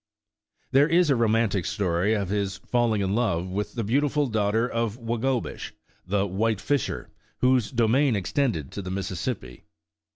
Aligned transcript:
There 0.71 0.87
is 0.89 1.11
a 1.11 1.15
romantic 1.15 1.63
story 1.63 2.15
of 2.15 2.29
his 2.29 2.57
falling 2.57 3.01
in 3.01 3.13
love 3.13 3.47
with 3.51 3.75
the 3.75 3.83
beautiful 3.83 4.25
daughter 4.25 4.67
of 4.67 4.97
Wagobish, 4.97 5.73
the 6.07 6.25
"White 6.25 6.59
Fisher," 6.59 7.11
whose 7.41 7.69
domain 7.71 8.15
extended 8.15 8.71
to 8.71 8.81
the 8.81 8.89
Mississippi. 8.89 9.63